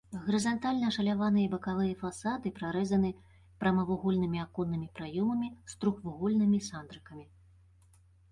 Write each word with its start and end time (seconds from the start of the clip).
Гарызантальна 0.27 0.85
ашаляваныя 0.91 1.49
бакавыя 1.53 1.97
фасады 2.03 2.51
прарэзаны 2.59 3.11
прамавугольнымі 3.63 4.39
аконнымі 4.45 4.87
праёмамі 4.97 5.49
з 5.73 5.79
трохвугольнымі 5.83 6.59
сандрыкамі. 6.69 7.25